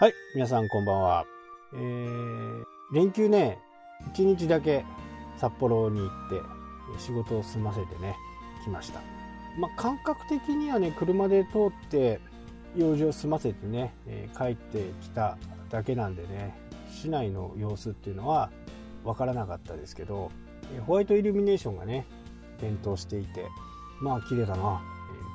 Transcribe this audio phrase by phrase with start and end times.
[0.00, 1.26] はい、皆さんこんばんは。
[1.74, 3.58] えー、連休ね、
[4.14, 4.84] 1日だけ
[5.38, 6.40] 札幌に行って
[7.00, 8.14] 仕事を済ませてね、
[8.62, 9.00] 来ました。
[9.58, 12.20] まあ、感覚的にはね、車で通って
[12.76, 15.36] 用事を済ませてね、えー、帰ってきた
[15.68, 16.56] だけなんでね、
[16.92, 18.52] 市内の様子っていうのは
[19.02, 20.30] 分からなかったですけど、
[20.86, 22.06] ホワイトイルミネーションがね、
[22.60, 23.46] 点灯していて、
[24.00, 24.80] まあ綺麗だな、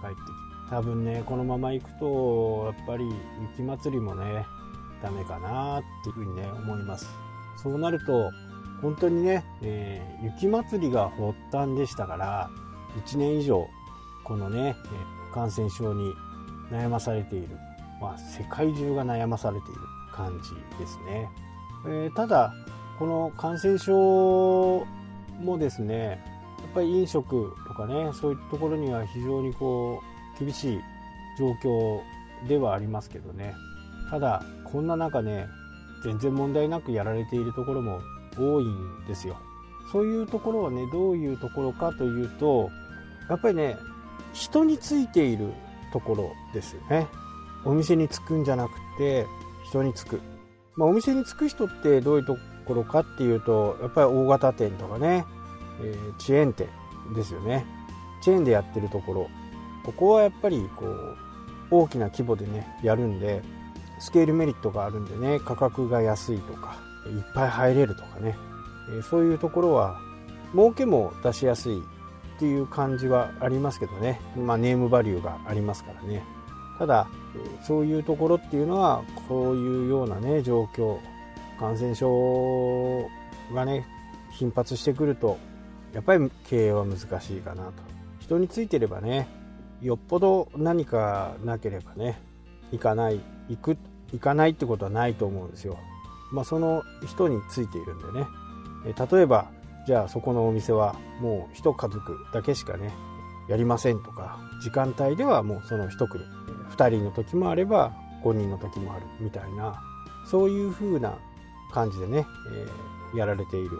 [0.06, 0.43] えー、帰ってき
[0.74, 3.08] 多分ねこのまま行くとやっぱり
[3.52, 4.44] 雪まつりもね
[5.04, 7.08] ダメかなっていうふうにね思います。
[7.62, 8.32] そうなると
[8.82, 12.50] 本当にね、えー、雪まつりが発端でしたから
[13.06, 13.68] 1年以上
[14.24, 14.76] このね
[15.32, 16.12] 感染症に
[16.72, 17.50] 悩まされている、
[18.02, 20.50] まあ、世界中が悩まされている感じ
[20.80, 21.30] ですね、
[21.86, 22.52] えー、ただ
[22.98, 24.88] この感染症
[25.40, 26.20] もですね
[26.60, 30.80] やっぱり飲食とかねそういったところには非常にこう厳しい
[31.38, 32.02] 状況
[32.48, 33.56] ではありますけどね。
[34.10, 35.48] ただこんな中ね
[36.04, 38.02] 全然問題なくやられているところも
[38.38, 39.38] 多いんですよ。
[39.92, 42.70] そういうところはねどういうところかというと
[43.30, 43.78] やっぱりね
[44.34, 45.54] 人についている
[45.92, 47.08] ところですよね。
[47.66, 49.26] お店に着くんじゃなくて
[49.70, 50.22] 人に着く、
[50.76, 55.26] まあ、お店に着く人ってどういうところかっていうとやっぱり大型店とかね、
[55.82, 56.68] えー、チェーン店
[57.16, 57.66] ですよね。
[58.22, 59.30] チェーンでやってるところ。
[59.86, 61.18] ここはやっぱりこう
[61.72, 63.42] 大きな規模でねやるんで
[64.00, 68.36] スケールメリットがあるんでね価格が安いとかいっぱい入れるとかね
[69.10, 70.00] そういうところは
[70.54, 76.24] 儲けも出しやすいっていう感じはありますけどね、まあ、ネームバリューがありますからね。
[76.78, 77.08] ただ
[77.66, 80.98] そういうところっていうのはこういうようなね状況
[81.60, 83.08] 感染症
[83.54, 83.86] がね
[84.32, 85.38] 頻発してくると
[85.94, 87.74] やっぱり経営は難しいかなと。
[88.20, 89.28] 人についてればね
[89.84, 92.18] よっぽど何かなければね
[92.72, 93.20] 行かない
[93.50, 93.78] 行く
[94.14, 95.78] 行かないってことはないと思うんですよ。
[96.32, 98.26] まあ、その人についているんでね
[99.12, 99.52] 例えば
[99.86, 102.92] じゃあそこのお店はもう一家族だけしかね
[103.50, 106.24] やりませんとか時間帯ではもうその一組
[106.72, 107.94] 2人の時もあれば
[108.24, 109.80] 5人の時もあるみたいな
[110.26, 111.20] そういう風な
[111.72, 112.26] 感じでね、
[113.14, 113.78] えー、やられている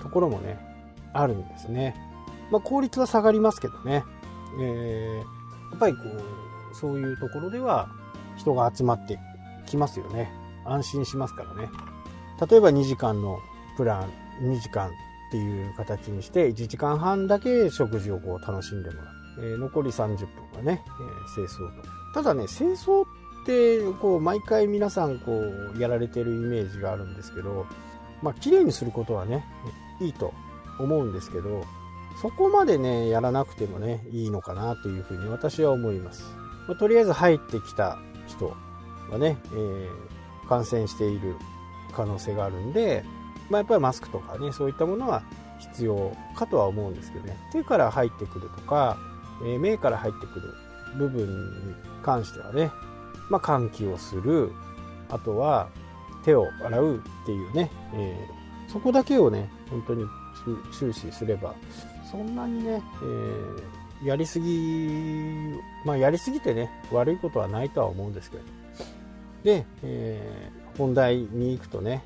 [0.00, 0.58] ところもね
[1.12, 1.94] あるんですね。
[2.50, 4.02] まあ、効率は下がりますけどね、
[4.60, 5.41] えー
[5.74, 7.88] っぱりこうそういうところでは
[8.36, 9.18] 人が集まって
[9.66, 10.32] きますよね。
[10.64, 11.68] 安心しますからね。
[12.50, 13.38] 例えば2時間の
[13.76, 14.10] プラン
[14.42, 14.90] 2時間っ
[15.30, 21.88] ていう形にして1時間半だけ食事をこう楽しんでもらう、えー、残り30分はね、えー、清掃と。
[22.14, 25.40] ただね清掃ってこう毎回皆さんこ
[25.74, 27.66] うやられてるイメージがあるんですけど
[28.22, 29.44] まあ綺麗にすることはね
[30.00, 30.32] いいと
[30.78, 31.64] 思うんですけど
[32.20, 36.24] そこまでね、やらなくてもね、いいのかなというふうに私は思います。
[36.68, 38.54] まあ、とりあえず入ってきた人
[39.10, 41.36] はね、えー、感染している
[41.92, 43.04] 可能性があるんで、
[43.50, 45.22] まあ、やっぱりマスクとかね、そういったものは
[45.58, 48.96] 必要かとは思うんですけどね、手から入ってくるとか、
[49.44, 50.54] えー、目から入ってくる
[50.96, 51.26] 部分
[51.68, 52.70] に関してはね、
[53.28, 54.52] まあ、換気をする、
[55.08, 55.68] あとは
[56.24, 60.06] 手を洗うっていうね、えー、そこだけをね、本当に
[60.72, 61.54] 終始すれば、
[62.12, 68.42] そんなにね、えー、やりすぎ、まあやりすぎてね、悪いことはないとは思うんですけど。
[69.42, 72.00] で、えー、本題に行くとね、やっ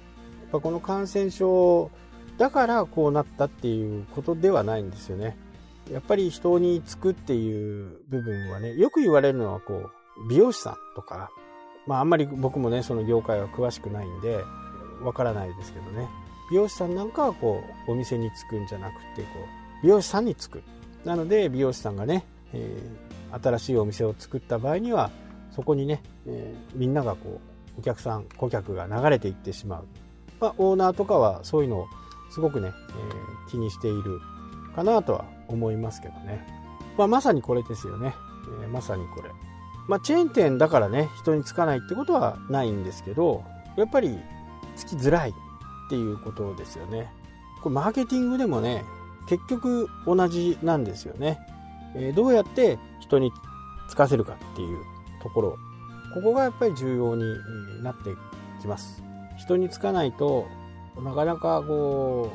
[0.53, 1.91] ぱこの感染症
[2.39, 5.37] だからこうなったっていうことではないんですよね。
[5.91, 11.31] やっぱり人につくっていう部分はね、よく言われるのはこう、美容師さんとか、
[11.87, 14.45] まああんまり僕もね、その業界は詳しくないんで、
[15.03, 16.09] わからないですけどね。
[16.51, 20.65] 美容師さんなんかはこう、お店に着くんじゃなくて、こう、美容師さんにつく。
[21.05, 25.13] なので美容師さんがね、えー、新しいお店を作った場合には
[25.53, 27.41] そこにね、えー、みんながこ
[27.77, 29.85] うお客さん顧客が流れていってしまう、
[30.41, 31.87] まあ、オーナーとかはそういうのを
[32.31, 34.21] すごくね、えー、気にしている
[34.75, 36.45] かなとは思いますけどね、
[36.99, 38.13] まあ、まさにこれですよね、
[38.65, 39.31] えまさにこれ、
[39.87, 43.45] まあ、チェーン店だからね人につかないってことはないんですけど
[43.77, 44.19] やっぱり
[44.75, 45.33] つきづらいっ
[45.89, 47.09] ていうことですよね。
[47.63, 48.85] これマーケティングでもね
[49.29, 51.39] 結局同じなんですよね。
[51.95, 53.33] え、どうやって人に
[53.89, 54.79] つかせるかっていう
[55.23, 55.59] ところ、
[56.15, 57.25] ここがやっぱり重要に
[57.83, 58.11] なって
[58.61, 59.03] きます。
[59.37, 60.47] 人につかないと
[61.03, 62.33] なかなかこ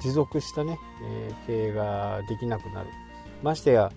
[0.00, 2.90] う持続したね、え、経営ができなくなる。
[3.42, 3.90] ましてや、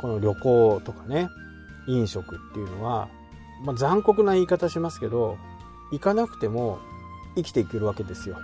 [0.00, 1.28] この旅行とかね、
[1.88, 3.08] 飲食っていうのは、
[3.64, 5.38] まあ、残酷な言い方しますけど、
[5.92, 6.78] 行かなくても
[7.36, 8.36] 生きていけるわけですよ。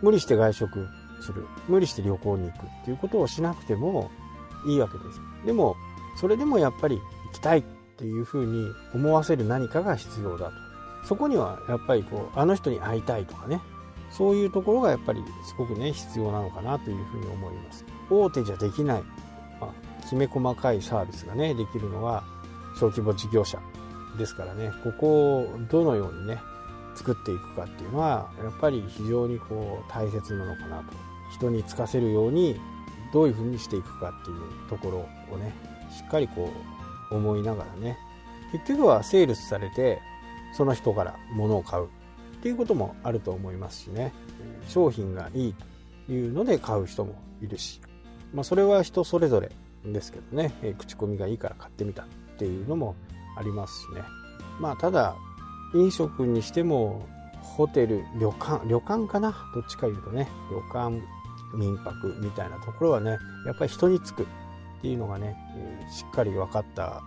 [0.00, 0.88] 無理して外食
[1.24, 1.46] する。
[1.68, 4.10] 無理して旅行に行くっていうことをしなくても
[4.66, 5.20] いいわけです。
[5.46, 5.76] でも
[6.16, 7.62] それでもやっぱり行きたいっ
[7.96, 10.52] ていうふうに思わせる何かが必要だと。
[11.06, 13.60] そこにはやっぱりこうあの人に会いたいとかね。
[14.10, 17.84] そういうところがやっぱりすごくね必要なのかなというふうに思います。
[18.08, 19.02] 大手じゃできない、
[19.60, 22.22] まあ、きめ細かいサービスがねできるのは
[22.78, 23.58] 小規模事業者
[24.16, 24.70] ですからね。
[24.84, 26.38] ここをどのようにね
[26.94, 31.13] 作っていくかっていうのはやっぱり非常にこう大切なのかなと。
[31.34, 32.58] 人につかせるように
[33.12, 35.52] どういうふうにしていくかっていうところをね
[35.90, 36.50] しっかりこ
[37.10, 37.96] う思いながらね。
[38.52, 40.00] 結局はセールスされて
[40.56, 41.88] その人から物を買うっ
[42.40, 44.12] ていうこともあると思いますしね。
[44.68, 45.54] 商品がいい
[46.06, 47.80] というので買う人もいるし、
[48.32, 49.50] まあ、それは人それぞれ
[49.84, 50.52] ですけどね。
[50.78, 52.06] 口コミがいいから買ってみたっ
[52.38, 52.94] ていうのも
[53.36, 54.02] ありますしね。
[54.60, 55.16] まあただ
[55.74, 57.08] 飲食にしても
[57.42, 59.34] ホテル旅館旅館かな？
[59.54, 61.00] どっちか言うとね旅館
[61.54, 64.26] 民泊みたいなところはねやっぱり人につくっ
[64.82, 67.02] ていうのがね、えしっかり分かった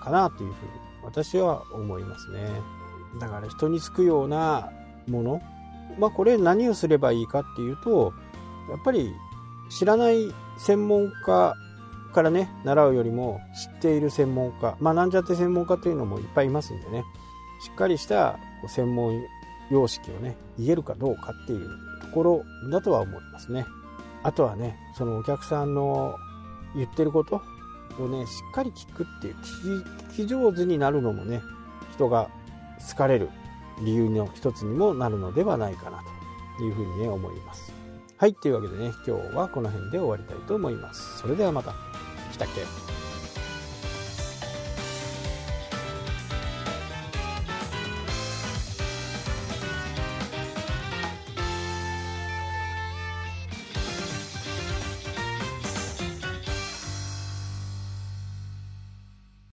[0.00, 0.70] かなというふうに
[1.02, 2.48] 私は思いますね。
[3.18, 4.70] だから人につくような
[5.08, 5.42] もの
[5.98, 8.12] まあこれ何をすればいいかっていうと
[8.70, 9.12] やっぱり
[9.70, 11.54] 知らない専門家
[12.12, 17.04] からね習うよりも知っている専門家まあなんちゃって専門家というのもいっぱいいますんでね
[17.62, 18.38] しっかりした
[18.68, 19.20] 専門
[19.70, 21.68] 様式をね言えるかどうかっていう
[22.02, 23.66] ところだとは思いますね。
[24.22, 26.16] あとはねそのお客さんの
[26.74, 27.42] 言ってること
[28.00, 29.34] をねしっかり聞くっていう
[30.10, 31.42] 聞き上手になるのもね
[31.92, 32.28] 人が
[32.90, 33.30] 好かれる
[33.84, 36.02] 理由の一つにもなるのではないかな
[36.58, 37.72] というふうにね思います。
[38.18, 41.18] はいというわけでね今日はこの辺で終わりたいと思います。
[41.18, 41.74] それではまた。
[42.32, 42.85] 来たっけ？